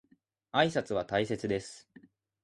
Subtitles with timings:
[0.51, 1.87] 挨拶は大切です。